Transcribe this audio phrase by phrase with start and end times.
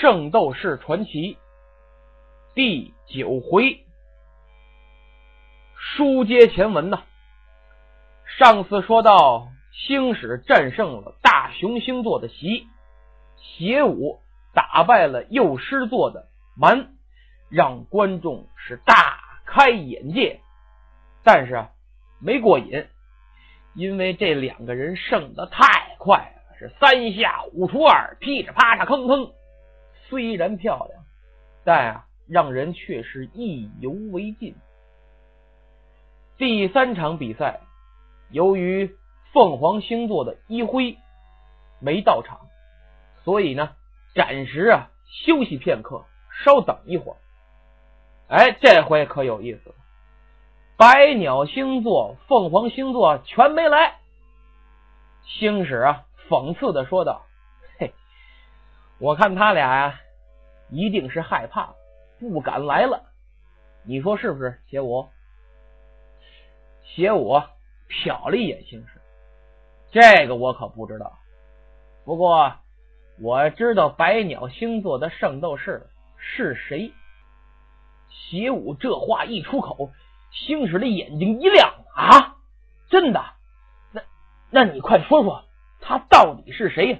[0.00, 1.36] 圣斗士传奇
[2.54, 3.84] 第九回，
[5.76, 7.02] 书接前文呐。
[8.38, 12.66] 上次说到，星矢战胜了大熊星座的袭，
[13.36, 14.20] 邪武
[14.54, 16.94] 打败了幼狮座的蛮，
[17.50, 20.40] 让观众是大开眼界。
[21.22, 21.70] 但是啊，
[22.22, 22.86] 没过瘾，
[23.74, 29.32] 因为这两个人胜的太快了，是三下五除二，噼里啪嚓，吭吭。
[30.10, 31.04] 虽然漂亮，
[31.64, 34.56] 但啊，让人却是意犹未尽。
[36.36, 37.60] 第三场比赛，
[38.30, 38.96] 由于
[39.32, 40.98] 凤凰星座的一辉
[41.78, 42.40] 没到场，
[43.22, 43.70] 所以呢，
[44.12, 46.04] 暂时啊休息片刻，
[46.44, 47.16] 稍等一会儿。
[48.26, 49.74] 哎，这回可有意思了，
[50.76, 54.00] 百鸟星座、凤凰星座全没来。
[55.22, 57.26] 星矢啊，讽刺的说道。
[59.00, 60.00] 我看他俩呀，
[60.68, 61.74] 一定是害怕，
[62.18, 63.02] 不敢来了。
[63.82, 64.60] 你说是不是？
[64.66, 65.08] 邪武，
[66.84, 67.40] 邪武
[67.88, 69.00] 瞟了一眼星矢，
[69.90, 71.18] 这个我可不知道。
[72.04, 72.52] 不过
[73.18, 76.92] 我知道百鸟星座的圣斗士是谁。
[78.10, 79.92] 邪武这话一出口，
[80.30, 82.36] 星矢的眼睛一亮啊！
[82.90, 83.24] 真的？
[83.92, 84.02] 那
[84.50, 85.44] 那你快说说，
[85.80, 86.98] 他到底是谁呀？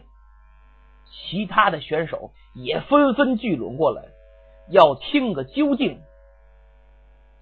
[1.11, 4.05] 其他的选手也纷纷聚拢过来，
[4.69, 6.00] 要听个究竟。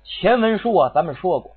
[0.04, 1.56] 前文书啊，咱们说过，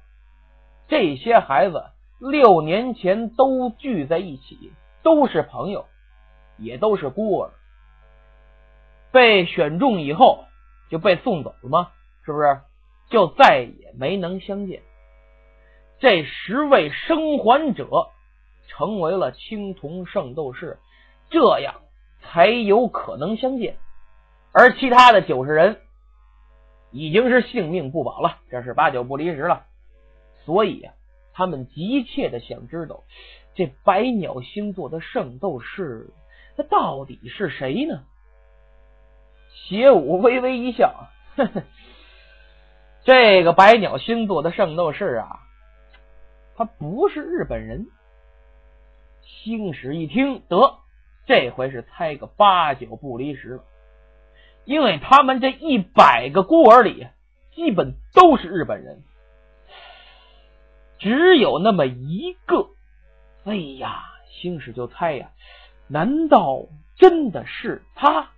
[0.88, 1.86] 这些孩子
[2.20, 4.74] 六年前都聚在一起，
[5.04, 5.86] 都是朋友，
[6.58, 7.52] 也都是孤儿。
[9.12, 10.46] 被选中以后
[10.90, 11.92] 就被送走了吗？
[12.26, 12.60] 是不是？
[13.10, 14.82] 就再也没能相见。
[16.00, 17.88] 这十位生还者
[18.68, 20.80] 成为了青铜圣斗士，
[21.30, 21.76] 这样。
[22.22, 23.78] 才有可能相见，
[24.52, 25.82] 而其他的九十人
[26.92, 29.66] 已经是性命不保了，这是八九不离十了。
[30.46, 30.94] 所以啊，
[31.34, 33.04] 他们急切的想知道
[33.54, 36.10] 这百鸟星座的圣斗士，
[36.58, 38.04] 他到底是谁呢？
[39.54, 41.64] 邪武微微一笑，呵呵，
[43.04, 45.40] 这个百鸟星座的圣斗士啊，
[46.56, 47.88] 他不是日本人。
[49.24, 50.80] 星矢一听，得。
[51.26, 53.64] 这回是猜个八九不离十了，
[54.66, 57.08] 因为他们这一百个孤儿里，
[57.52, 59.04] 基本都是日本人，
[60.98, 62.70] 只有那么一个。
[63.44, 65.32] 哎呀，星矢就猜呀，
[65.88, 66.66] 难道
[66.96, 68.30] 真的是他？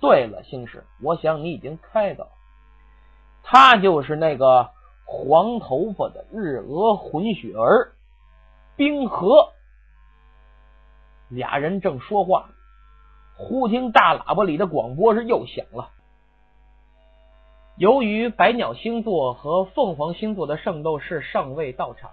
[0.00, 2.28] 对了，星矢，我想你已经猜到，
[3.42, 4.70] 他就是那个
[5.04, 7.92] 黄头发的日俄混血儿
[8.76, 9.52] 冰河。
[11.32, 12.50] 俩人正说话，
[13.34, 15.88] 忽听大喇叭里的广播是又响了。
[17.78, 22.10] 由于百鸟星座和凤凰星座的圣斗士尚未到场，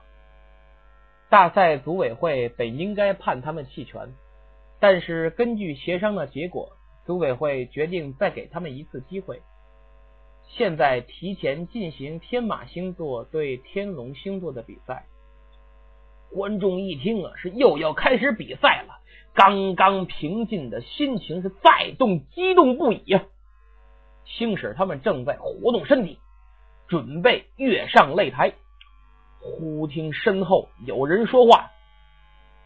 [1.29, 4.13] 大赛组委会本应该判他们弃权，
[4.79, 6.69] 但是根据协商的结果，
[7.06, 9.41] 组委会决定再给他们一次机会。
[10.47, 15.06] 现在提前进行天马星座对天龙星座的比赛。
[16.34, 18.98] 观众一听啊，是又要开始比赛了。
[19.39, 23.23] 刚刚平静的心情是再动激动不已呀！
[24.25, 26.19] 星矢他们正在活动身体，
[26.89, 28.51] 准备跃上擂台。
[29.39, 31.72] 忽听身后有人说话：“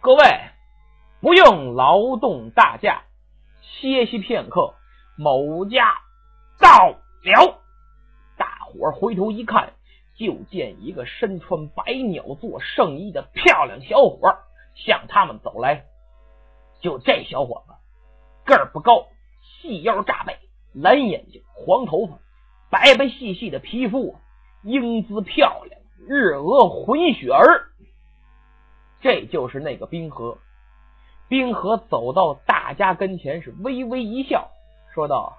[0.01, 0.23] 各位
[1.22, 3.03] 不用劳动大驾，
[3.62, 4.73] 歇息片刻，
[5.16, 5.94] 某家
[6.59, 6.88] 到
[7.23, 7.62] 了。”
[8.35, 9.73] 大伙回头一看，
[10.16, 14.39] 就见一个身穿百鸟座圣衣的漂亮小伙
[14.73, 15.85] 向他们走来。
[16.83, 17.73] 就这小伙子，
[18.44, 19.07] 个儿不高，
[19.41, 20.38] 细腰扎背，
[20.73, 22.19] 蓝眼睛，黄头发，
[22.69, 24.17] 白白细细的皮肤，
[24.63, 25.79] 英姿漂亮，
[26.09, 27.69] 日俄混血儿。
[28.99, 30.38] 这就是那个冰河。
[31.29, 34.51] 冰河走到大家跟前，是微微一笑，
[34.94, 35.38] 说道：“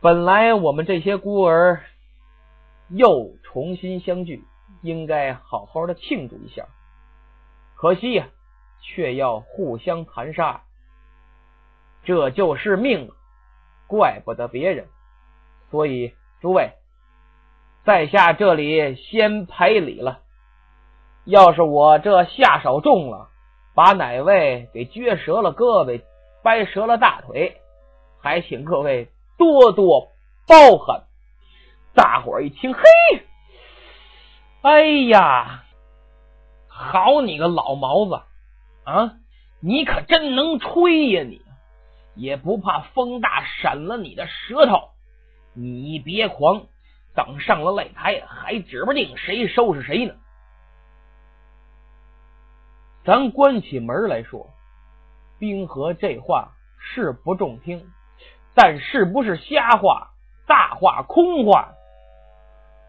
[0.00, 1.84] 本来我们这些孤儿
[2.88, 4.42] 又重新相聚，
[4.80, 6.68] 应该好好的庆祝一下，
[7.76, 8.28] 可惜呀。”
[8.82, 10.62] 却要互相残杀，
[12.04, 13.10] 这就是命，
[13.86, 14.88] 怪不得别人。
[15.70, 16.72] 所以诸位，
[17.84, 20.20] 在下这里先赔礼了。
[21.24, 23.28] 要是我这下手重了，
[23.74, 26.02] 把哪位给撅折了胳膊、
[26.42, 27.60] 掰折了大腿，
[28.20, 29.08] 还请各位
[29.38, 30.08] 多多
[30.46, 31.04] 包涵。
[31.94, 32.82] 大伙一听，嘿，
[34.62, 35.62] 哎呀，
[36.66, 38.20] 好你个老毛子！
[38.84, 39.14] 啊，
[39.60, 41.22] 你可真能吹呀！
[41.22, 41.42] 你
[42.14, 44.90] 也不怕风大闪了你的舌头。
[45.54, 46.66] 你别狂，
[47.14, 50.14] 等上了擂台，还指不定谁收拾谁呢。
[53.04, 54.50] 咱关起门来说，
[55.38, 57.90] 冰河这话是不中听，
[58.54, 60.12] 但是不是瞎话、
[60.46, 61.72] 大话、空话？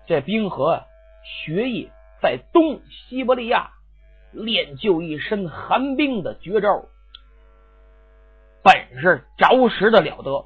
[0.08, 0.86] 这冰河啊
[1.24, 1.90] 学艺
[2.22, 3.72] 在东西伯利亚
[4.34, 6.86] 练就一身寒冰的绝招，
[8.64, 10.46] 本事着实的了得。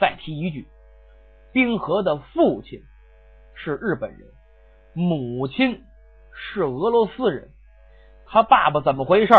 [0.00, 0.68] 再提一句。
[1.52, 2.82] 冰河的父亲
[3.54, 4.28] 是日本人，
[4.92, 5.82] 母亲
[6.32, 7.50] 是俄罗斯人。
[8.26, 9.34] 他爸爸怎么回事？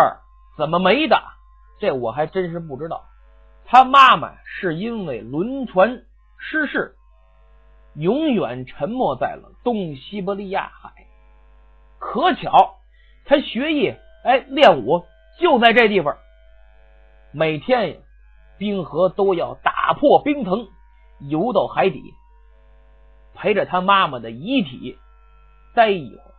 [0.58, 1.22] 怎么没的？
[1.80, 3.06] 这我还真是不知道。
[3.66, 6.04] 他妈妈是因为轮船
[6.38, 6.96] 失事，
[7.94, 10.92] 永远沉没在了东西伯利亚海。
[12.00, 12.79] 可巧，
[13.30, 13.94] 他学艺
[14.24, 15.06] 哎练武
[15.40, 16.18] 就在这地方。
[17.32, 17.96] 每天呀，
[18.58, 20.68] 冰河都要打破冰层。
[21.20, 22.02] 游到海底，
[23.36, 24.98] 陪着他妈妈的遗体
[25.76, 26.32] 待一会儿，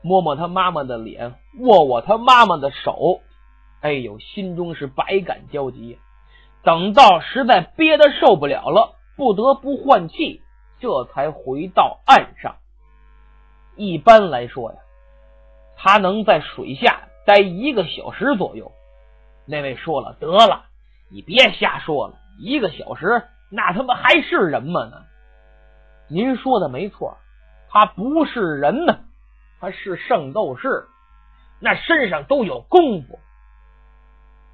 [0.00, 3.20] 摸摸他妈妈的脸，握握他妈妈的手，
[3.80, 5.98] 哎呦，心中是百感交集。
[6.62, 10.40] 等到实在憋得受不了了，不得不换气，
[10.78, 12.56] 这才回到岸上。
[13.74, 14.78] 一般来说呀，
[15.82, 18.70] 他能在水下待一个小时左右。
[19.46, 20.66] 那位说了，得了，
[21.10, 22.14] 你别瞎说了。
[22.38, 24.84] 一个小时，那他妈还是人吗？
[24.84, 25.04] 呢？
[26.08, 27.16] 您说的没错，
[27.70, 28.98] 他不是人呢，
[29.58, 30.86] 他是圣斗士，
[31.60, 33.18] 那身上都有功夫，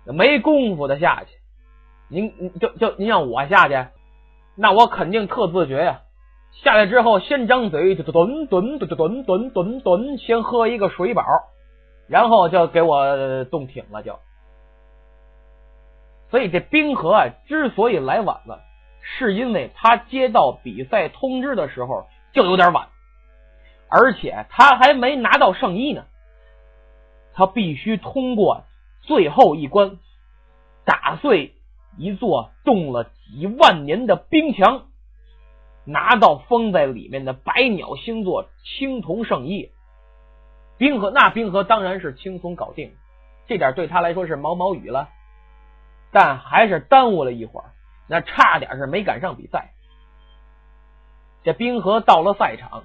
[0.05, 1.31] 没功夫的下去，
[2.09, 3.89] 您就就您让我下去，
[4.55, 6.03] 那我肯定特自觉呀。
[6.53, 11.25] 下来之后，先张嘴就蹲蹲蹲蹲蹲蹲蹲，先喝一个水饱，
[12.09, 14.19] 然后就给我冻挺了就。
[16.31, 18.61] 所以这冰河啊，之所以来晚了，
[19.01, 22.89] 是因为他接到比赛通知的时候就有点晚，
[23.89, 26.05] 而且他还没拿到圣衣呢。
[27.33, 28.65] 他必须通过
[29.03, 29.99] 最后一关，
[30.85, 31.55] 打碎
[31.99, 34.87] 一座冻了几万年的冰墙，
[35.87, 39.71] 拿到封在里面的百鸟星座青铜圣衣。
[40.77, 42.95] 冰河那冰河当然是轻松搞定，
[43.47, 45.09] 这点对他来说是毛毛雨了。
[46.13, 47.71] 但还是耽误了一会儿，
[48.09, 49.73] 那差点是没赶上比赛。
[51.43, 52.85] 这冰河到了赛场，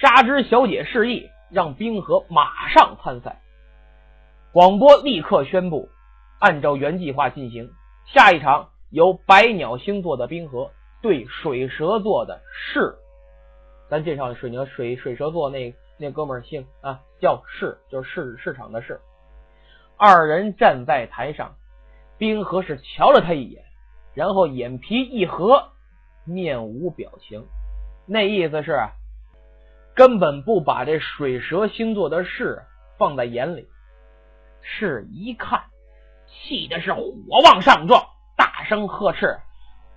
[0.00, 3.40] 纱织小姐示意让冰河马上参赛。
[4.52, 5.88] 广播立刻宣布，
[6.40, 7.70] 按照原计划进行，
[8.06, 10.70] 下一场由百鸟星座的冰河
[11.02, 12.94] 对水蛇座的是。
[13.88, 19.00] 咱介绍水牛水水蛇座那那哥们姓啊，叫市，就是市市场的市。
[19.96, 21.54] 二人站在台上。
[22.18, 23.62] 冰河是瞧了他一眼，
[24.12, 25.68] 然后眼皮一合，
[26.24, 27.46] 面无表情，
[28.06, 28.76] 那意思是
[29.94, 32.64] 根本不把这水蛇星座的事
[32.98, 33.68] 放在眼里。
[34.62, 35.62] 是一看，
[36.26, 37.04] 气的是火
[37.44, 38.04] 往上撞，
[38.36, 39.38] 大声呵斥：“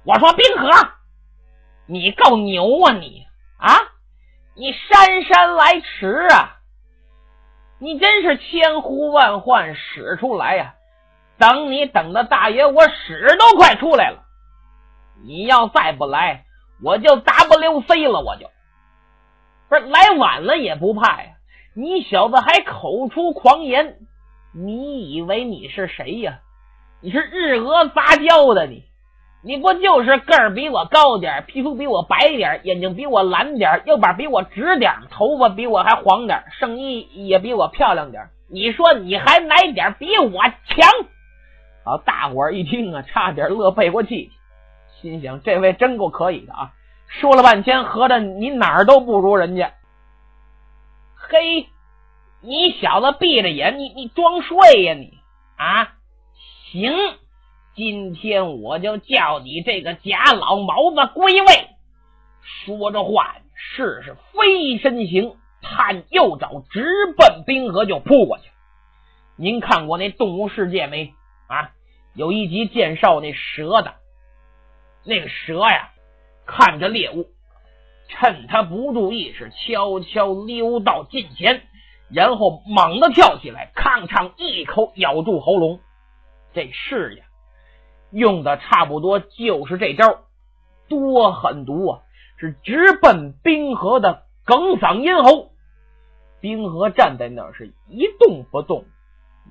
[0.03, 0.69] 我说冰河，
[1.85, 3.25] 你够牛啊你
[3.57, 3.77] 啊！
[4.55, 6.57] 你姗姗来迟啊！
[7.79, 10.75] 你真是千呼万唤使出来呀！”
[11.37, 14.23] 等你等的大爷，我屎都快出来了！
[15.23, 16.45] 你要再不来，
[16.83, 18.49] 我就 W C 了，我就
[19.67, 21.29] 不是来晚了也不怕呀！
[21.73, 23.99] 你小子还口出狂言，
[24.53, 26.39] 你以为你是谁呀？
[26.99, 28.83] 你是日俄杂交的你？
[29.43, 38.29] 你不就是个儿比我高点，皮肤比我白点，眼睛比我蓝点，右边比我直点，头发比我还黄点，声音也比我漂亮点？
[38.51, 40.89] 你说你还哪点比我强？
[41.83, 41.97] 好！
[41.97, 44.31] 大伙儿一听啊，差点乐背过气，
[45.01, 46.73] 心想这位真够可以的啊！
[47.07, 49.73] 说了半天，合着你哪儿都不如人家。
[51.15, 51.67] 嘿，
[52.41, 55.17] 你小子闭着眼，你你装睡呀你
[55.57, 55.93] 啊！
[56.71, 56.91] 行，
[57.73, 61.69] 今天我就叫你这个假老毛子归位。
[62.41, 66.83] 说着话，试试飞身行，探右爪，直
[67.17, 68.49] 奔冰河就扑过去。
[69.37, 71.13] 您看过那《动物世界》没？
[71.47, 71.71] 啊，
[72.13, 73.95] 有一集介绍那蛇的，
[75.05, 75.91] 那个蛇呀，
[76.45, 77.29] 看着猎物，
[78.09, 81.61] 趁他不注意，是悄悄溜到近前，
[82.09, 85.79] 然后猛地跳起来，吭哧一口咬住喉咙。
[86.53, 87.25] 这是呀，
[88.11, 90.21] 用的差不多就是这招，
[90.87, 91.99] 多狠毒啊！
[92.37, 95.51] 是直奔冰河的哽嗓咽喉。
[96.39, 98.85] 冰河站在那儿是一动不动，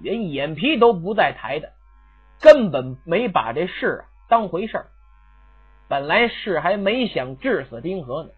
[0.02, 1.72] 连眼皮都不带抬的。
[2.40, 4.86] 根本没把这事啊当回事儿。
[5.88, 8.30] 本来是还没想治死冰河呢，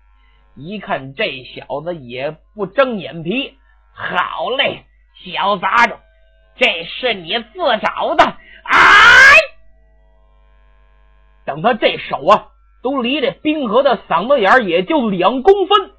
[0.54, 3.56] 一看这小子也不睁眼皮，
[3.94, 4.84] 好嘞，
[5.24, 5.98] 小杂种，
[6.56, 8.24] 这是你自找的！
[8.24, 9.36] 哎，
[11.52, 12.48] 等他这手啊，
[12.82, 15.90] 都离这冰河的嗓子眼也就两公分，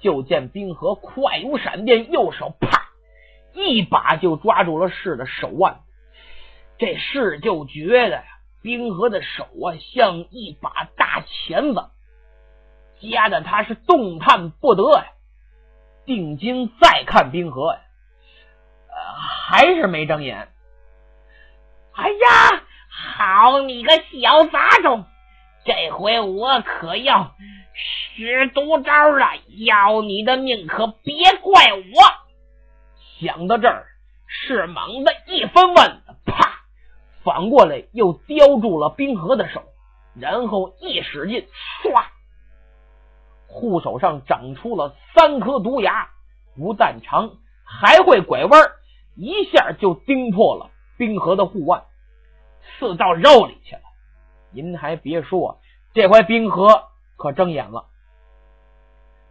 [0.00, 2.86] 就见冰河快如闪电，右手啪
[3.52, 5.80] 一把就抓住了士的手腕。
[6.78, 8.24] 这士就觉得，
[8.62, 11.90] 冰河的手啊像一把大钳子，
[12.98, 15.04] 夹的他是动弹不得呀。
[16.06, 17.80] 定睛再看冰河呀，
[18.88, 20.48] 呃，还是没睁眼。
[21.92, 22.61] 哎呀，
[23.04, 25.04] 好你个小杂种！
[25.64, 27.34] 这回我可要
[28.14, 29.26] 使毒招了，
[29.66, 31.90] 要你的命可别怪我！
[33.20, 33.86] 想到这儿，
[34.26, 36.60] 是猛地一翻腕子，啪，
[37.24, 39.62] 反过来又叼住了冰河的手，
[40.14, 41.46] 然后一使劲，
[41.82, 42.04] 唰，
[43.48, 46.08] 护手上长出了三颗毒牙，
[46.56, 47.32] 不但长，
[47.64, 48.70] 还会拐弯，
[49.16, 51.84] 一下就钉破了冰河的护腕，
[52.62, 53.82] 刺到肉里去了。
[54.50, 55.60] 您还别说，
[55.94, 57.86] 这回冰河可睁眼了。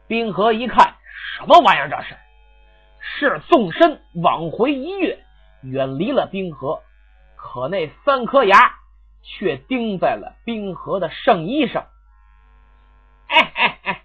[0.07, 0.95] 冰河一看，
[1.38, 1.89] 什么玩意儿？
[1.89, 2.17] 这是？
[3.00, 5.23] 是纵身往回一跃，
[5.63, 6.81] 远离了冰河，
[7.35, 8.75] 可那三颗牙
[9.23, 11.88] 却钉在了冰河的圣衣上。
[13.27, 14.03] 哎哎哎！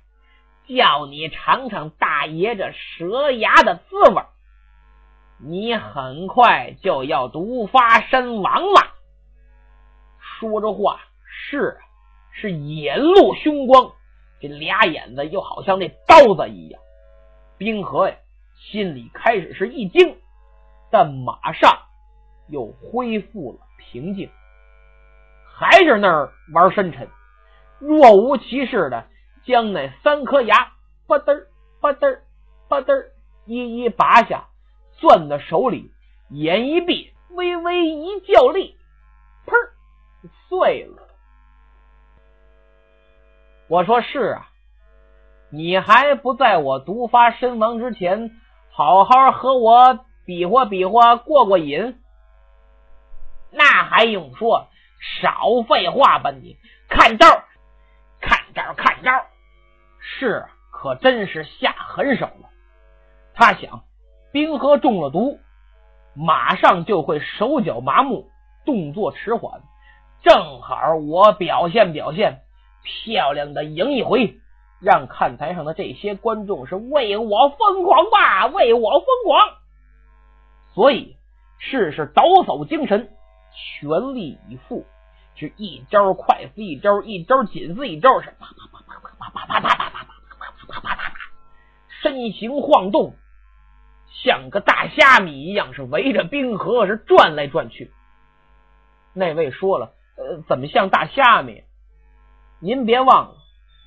[0.67, 4.23] 叫你尝尝大爷这蛇牙的滋味，
[5.39, 8.96] 你很快就要毒发身亡了。
[10.39, 11.85] 说着话，是啊
[12.33, 13.93] 是眼露凶光，
[14.41, 16.81] 这俩眼子又好像那刀子一样。
[17.57, 18.17] 冰河呀，
[18.55, 20.19] 心里开始是一惊，
[20.91, 21.79] 但马上
[22.49, 24.29] 又恢复了平静，
[25.55, 27.09] 还是那儿玩深沉，
[27.79, 29.07] 若无其事的
[29.47, 30.73] 将那三颗牙
[31.07, 31.47] 吧嘚
[31.81, 32.19] 吧嘚
[32.69, 33.07] 吧嘚
[33.47, 34.49] 一一拔下，
[35.01, 35.91] 攥在手里，
[36.29, 38.76] 眼一闭，微微一较力，
[40.59, 41.03] 对了。
[43.69, 44.49] 我说是啊，
[45.51, 48.31] 你还不在我毒发身亡之前，
[48.71, 52.01] 好好和我比划比划过过瘾？
[53.51, 54.69] 那还用说？
[55.21, 56.57] 少废话吧你！
[56.89, 57.27] 看招，
[58.19, 59.13] 看招，看招！
[60.01, 62.49] 是，可真是下狠手了。
[63.35, 63.85] 他想，
[64.33, 65.39] 冰河中了毒，
[66.15, 68.31] 马上就会手脚麻木，
[68.65, 69.61] 动作迟缓。
[70.29, 72.41] 正好我表现表现，
[72.83, 74.41] 漂亮的赢一回，
[74.81, 79.49] 让看台上的这些观众是为我疯狂吧，为我疯狂。
[80.75, 81.17] 所以
[81.59, 83.09] 试试抖擞精神，
[83.55, 84.85] 全力以赴，
[85.37, 91.15] 是一招快似一招，一招紧似一招，是啪啪啪啪啪啪啪啪啪啪啪啪啪啪啪啪，
[92.03, 93.15] 身形晃动，
[94.25, 97.93] 像个大虾米一样，是围着冰河是转来转去。
[99.13, 99.93] 那位说了。
[100.17, 101.63] 呃，怎么像大虾米？
[102.59, 103.37] 您别忘了，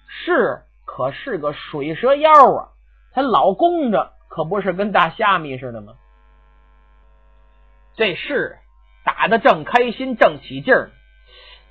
[0.07, 2.69] 是可是个水蛇腰啊！
[3.11, 5.95] 他老弓着，可不是跟大虾米似的吗？
[7.95, 8.59] 这是
[9.03, 10.91] 打的正开心，正起劲儿，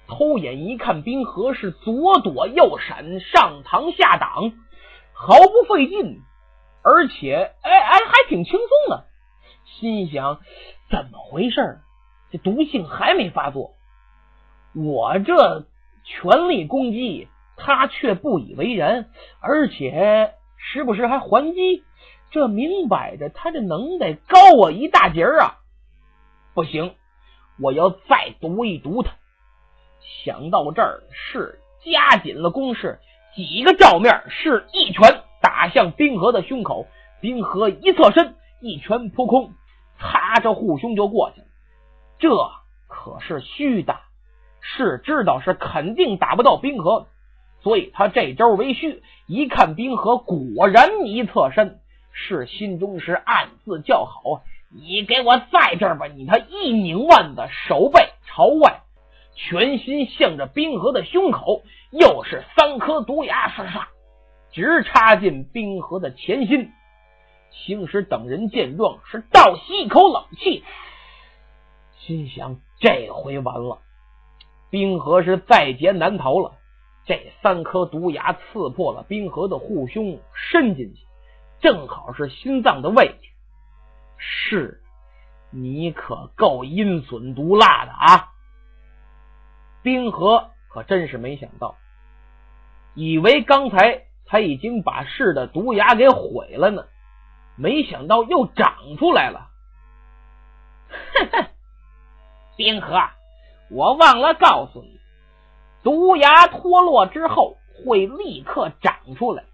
[0.09, 4.53] 偷眼一看，冰河是左躲右闪，上膛下挡，
[5.13, 6.21] 毫不费劲，
[6.83, 9.05] 而且哎哎还挺轻松的。
[9.65, 10.41] 心想
[10.91, 11.79] 怎么回事？
[12.33, 13.75] 这毒性还没发作。
[14.85, 15.67] 我这
[16.05, 21.83] 全力攻击，他却不以为然，而且时不时还还击，
[22.31, 25.59] 这明摆着他这能耐高我一大截啊！
[26.55, 26.95] 不行，
[27.61, 29.11] 我要再毒一毒他。
[30.25, 33.01] 想到这儿，是加紧了攻势，
[33.35, 36.87] 几个照面是一拳打向冰河的胸口，
[37.21, 39.55] 冰河一侧身，一拳扑空，
[39.99, 41.47] 擦着护胸就过去了。
[42.21, 42.31] 这
[42.87, 43.99] 可是虚的。
[44.61, 47.07] 是知道是肯定打不到冰河，
[47.63, 49.03] 所以他这招为虚。
[49.27, 51.81] 一看冰河果然一侧身，
[52.13, 54.43] 是心中是暗自叫好。
[54.71, 56.07] 你给我在这儿吧！
[56.07, 58.81] 你他一拧腕子，手背朝外，
[59.35, 63.85] 全心向着冰河的胸口，又是三颗毒牙，唰唰
[64.53, 66.71] 直插进冰河的前心。
[67.51, 70.63] 星矢等人见状，是倒吸一口冷气，
[71.99, 73.79] 心想：这回完了。
[74.71, 76.53] 冰河是在劫难逃了，
[77.07, 81.07] 这三颗毒牙刺破了冰河的护胸，伸进去，
[81.61, 83.29] 正好是心脏的位置。
[84.19, 84.83] 是
[85.51, 88.33] 你可够阴损毒辣的啊！
[89.83, 91.77] 冰河可真是没想到，
[92.95, 96.85] 以为刚才他已经把氏的毒牙给毁了呢，
[97.57, 99.49] 没想到又长出来了。
[102.57, 103.01] 冰河，
[103.71, 104.99] 我忘了告诉你，
[105.83, 109.45] 毒牙脱落之后会立刻长出来，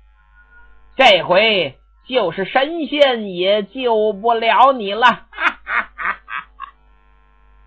[0.96, 5.06] 这回就是神仙也救不了你了。
[5.06, 6.12] 哈哈哈哈
[6.56, 6.72] 哈！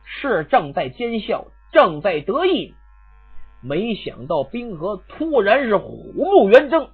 [0.06, 1.46] 是正在奸笑。
[1.74, 2.74] 正在得意，
[3.62, 6.90] 没想到冰河突然是虎目圆睁，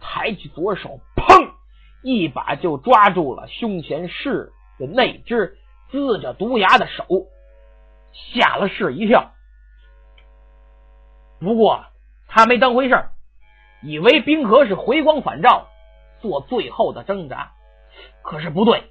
[0.00, 1.50] 抬起左手，砰，
[2.02, 5.58] 一把就抓住了胸前是的那只
[5.92, 7.04] 呲着毒牙的手，
[8.32, 9.32] 吓了是一跳。
[11.38, 11.84] 不过
[12.26, 13.04] 他没当回事
[13.82, 15.68] 以为冰河是回光返照，
[16.20, 17.52] 做最后的挣扎。
[18.22, 18.90] 可是不对，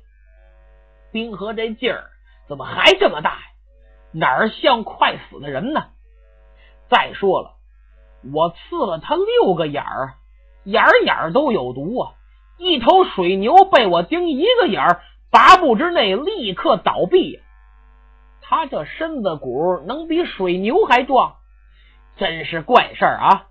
[1.11, 2.11] 冰河这劲儿
[2.47, 3.41] 怎么还这么大呀？
[4.11, 5.87] 哪儿像快死的人呢？
[6.87, 7.55] 再说了，
[8.33, 10.13] 我刺了他六个眼儿，
[10.63, 12.13] 眼儿眼儿都有毒啊！
[12.57, 15.01] 一头水牛被我盯一个眼儿，
[15.31, 17.41] 八步之内立刻倒闭。
[18.47, 21.37] 他这身子骨能比水牛还壮，
[22.15, 23.47] 真是怪事儿啊！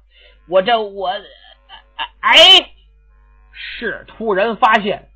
[0.48, 1.10] 我这我
[2.20, 2.36] 哎，
[3.50, 5.08] 是突然发现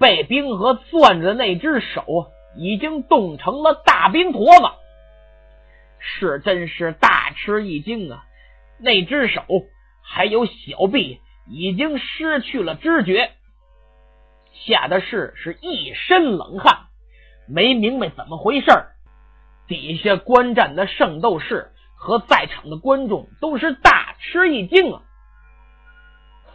[0.00, 4.64] 被冰河攥着那只手已经冻成了大冰坨子。
[6.00, 8.24] 是真是大吃一惊啊！
[8.78, 9.44] 那只手
[10.02, 13.30] 还有小臂已经失去了知觉，
[14.52, 16.86] 吓得是是一身冷汗，
[17.46, 18.96] 没明白怎么回事儿
[19.70, 25.02] 底下观战的圣斗士和在场的观众都是大吃一惊啊！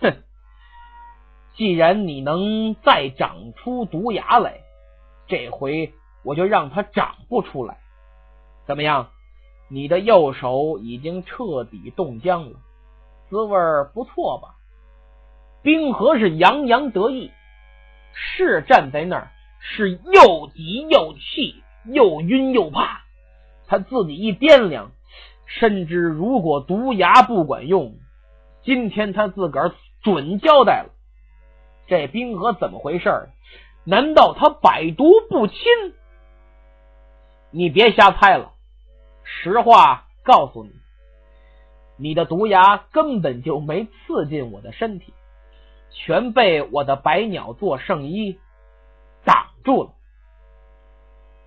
[0.01, 0.17] 哼，
[1.53, 4.59] 既然你能再长出毒牙来，
[5.27, 5.93] 这回
[6.25, 7.77] 我就让它长不出来，
[8.67, 9.11] 怎么样？
[9.69, 12.59] 你的右手已经彻底冻僵了，
[13.29, 13.57] 滋味
[13.93, 14.55] 不错吧？
[15.63, 17.31] 冰河是洋洋得意，
[18.13, 23.04] 是站在那儿是又急又气，又晕又怕。
[23.67, 24.91] 他自己一掂量，
[25.45, 27.95] 深知如果毒牙不管用，
[28.63, 29.71] 今天他自个儿
[30.03, 30.89] 准交代了。
[31.87, 33.29] 这冰河怎么回事儿？
[33.83, 35.57] 难道他百毒不侵？
[37.51, 38.53] 你别瞎猜了。
[39.23, 40.71] 实话告诉你，
[41.97, 45.13] 你的毒牙根本就没刺进我的身体，
[45.91, 48.39] 全被我的百鸟座圣衣
[49.23, 49.91] 挡住了。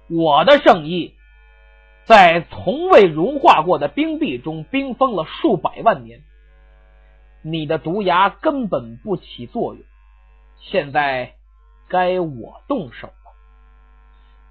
[0.09, 1.14] 我的圣衣
[2.09, 6.23] 在从未融化过的冰壁中冰封了数百万年，
[7.42, 9.83] 你的毒牙根本不起作用。
[10.59, 11.35] 现在
[11.87, 13.12] 该我动手了。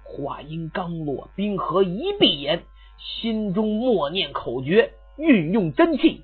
[0.04, 2.62] 话音刚落，冰河一闭眼。
[2.98, 6.22] 心中默念口诀，运用真气，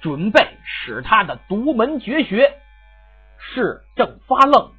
[0.00, 2.52] 准备使他的独门绝学。
[3.38, 4.70] 是正发愣，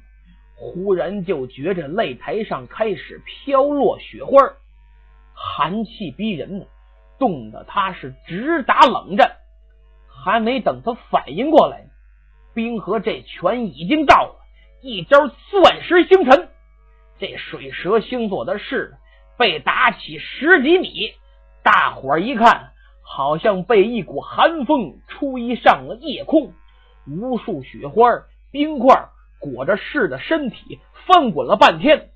[0.56, 4.32] 忽然就觉着擂台上开始飘落雪花，
[5.34, 6.64] 寒气逼人呢，
[7.18, 9.36] 冻得他是直打冷战。
[10.24, 11.86] 还没等他反应过来，
[12.54, 14.36] 冰河这拳已经到了，
[14.80, 16.48] 一招钻石星辰。
[17.18, 18.94] 这水蛇星座的势
[19.36, 21.12] 被打起十几米。
[21.64, 26.52] 大伙儿一看，好像被一股寒风吹上了夜空，
[27.06, 29.08] 无数雪花、冰块
[29.40, 32.10] 裹着士的身体翻滚了半天。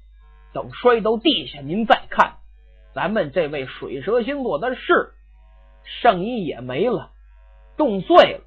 [0.53, 2.37] 等摔到地下，您再看，
[2.97, 5.13] 咱们这位水蛇星座的士
[5.85, 7.11] 圣衣也没了，
[7.77, 8.41] 冻碎了。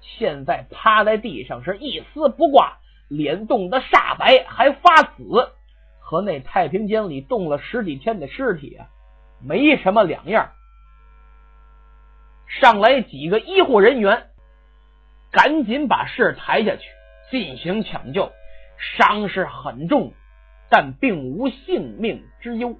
[0.00, 5.50] 现在趴在地上是一丝不挂，脸冻得煞白，还发紫，
[5.98, 8.86] 和那太平间里冻了十几天的尸体啊！
[9.42, 10.52] 没什么两样。
[12.46, 14.28] 上来几个医护人员，
[15.32, 16.82] 赶紧把士抬下去
[17.32, 18.30] 进行抢救，
[18.78, 20.12] 伤势很重，
[20.68, 22.78] 但并无性命之忧。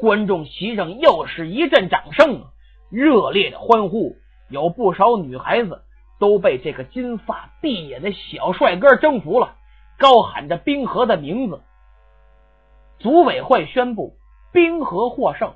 [0.00, 2.46] 观众席上又是一阵掌声，
[2.90, 4.16] 热烈的欢呼。
[4.48, 5.82] 有不少女孩子
[6.18, 9.56] 都被这个金发碧眼的小帅哥征服了，
[9.98, 11.60] 高喊着冰河的名字。
[12.98, 14.16] 组委会宣布。
[14.52, 15.54] 冰河获胜，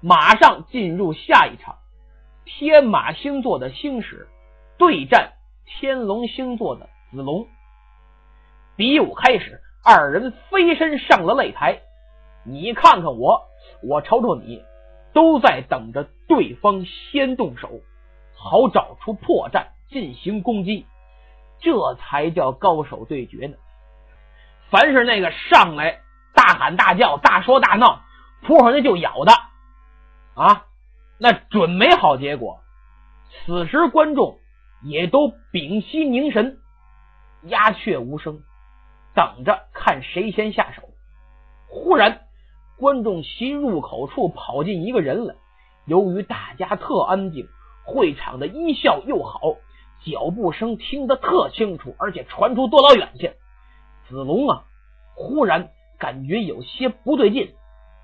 [0.00, 1.78] 马上进入下一场。
[2.44, 4.28] 天马星座的星矢
[4.78, 5.32] 对战
[5.66, 7.48] 天龙星座的子龙。
[8.76, 11.80] 比武开始，二人飞身上了擂台。
[12.48, 13.42] 你看看我，
[13.82, 14.64] 我瞅瞅你，
[15.12, 17.80] 都在等着对方先动手，
[18.34, 20.86] 好找出破绽进行攻击。
[21.60, 23.56] 这才叫高手对决呢。
[24.70, 26.00] 凡是那个上来。
[26.34, 28.02] 大喊大叫、大说大闹，
[28.42, 29.32] 扑上去就咬的
[30.34, 30.66] 啊，
[31.18, 32.60] 那准没好结果。
[33.44, 34.38] 此时观众
[34.84, 36.60] 也都屏息凝神，
[37.42, 38.40] 鸦雀无声，
[39.14, 40.82] 等着看谁先下手。
[41.66, 42.27] 忽然，
[42.78, 45.34] 观众席入口处跑进一个人来。
[45.84, 47.48] 由于大家特安静，
[47.84, 49.56] 会场的音效又好，
[50.04, 53.32] 脚步声听得特清楚，而且传出多老远去。
[54.08, 54.64] 子龙啊，
[55.14, 57.54] 忽然感觉有些不对劲，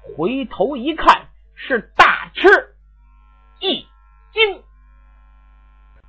[0.03, 2.49] 回头一看，是大吃
[3.61, 3.87] 一
[4.33, 4.63] 惊。